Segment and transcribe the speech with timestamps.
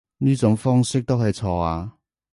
[0.17, 1.93] 呢種方式都係錯啊